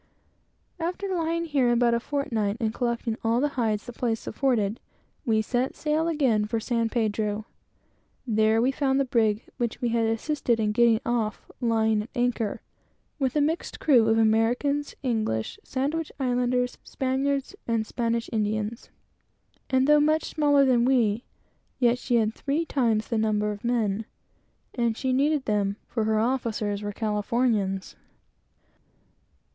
After 0.79 1.07
lying 1.13 1.45
here 1.45 1.71
about 1.71 1.93
a 1.93 1.99
fortnight, 1.99 2.57
and 2.59 2.73
collecting 2.73 3.17
all 3.23 3.39
the 3.39 3.49
hides 3.49 3.85
the 3.85 3.93
place 3.93 4.25
afforded, 4.25 4.79
we 5.27 5.43
set 5.43 5.75
sail 5.75 6.07
again 6.07 6.45
for 6.45 6.59
San 6.59 6.89
Pedro. 6.89 7.45
There 8.25 8.59
we 8.63 8.71
found 8.71 8.99
the 8.99 9.05
brig 9.05 9.43
which 9.57 9.79
we 9.79 9.89
had 9.89 10.07
assisted 10.07 10.59
in 10.59 10.71
getting 10.71 11.01
off 11.05 11.51
lying 11.61 12.01
at 12.01 12.09
anchor, 12.15 12.61
with 13.19 13.35
a 13.35 13.41
mixed 13.41 13.79
crew 13.79 14.07
of 14.07 14.17
Americans, 14.17 14.95
English, 15.03 15.59
Sandwich 15.63 16.11
Islanders, 16.19 16.79
Spaniards, 16.83 17.55
and 17.67 17.85
Spanish 17.85 18.27
Indians; 18.33 18.89
and, 19.69 19.85
though 19.87 19.99
much 19.99 20.23
smaller 20.29 20.65
than 20.65 20.83
we, 20.83 21.25
yet 21.77 21.99
she 21.99 22.15
had 22.15 22.33
three 22.33 22.65
times 22.65 23.07
the 23.09 23.19
number 23.19 23.51
of 23.51 23.63
men; 23.63 24.05
and 24.73 24.97
she 24.97 25.13
needed 25.13 25.45
them, 25.45 25.75
for 25.85 26.05
her 26.05 26.17
officers 26.19 26.81
were 26.81 26.91
Californians. 26.91 27.95